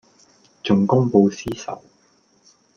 [0.63, 1.77] 仲公報私仇